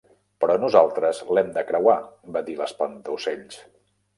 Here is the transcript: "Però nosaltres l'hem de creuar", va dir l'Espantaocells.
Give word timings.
"Però 0.43 0.53
nosaltres 0.61 1.19
l'hem 1.39 1.51
de 1.59 1.65
creuar", 1.67 1.99
va 2.39 2.45
dir 2.49 2.59
l'Espantaocells. 2.63 3.63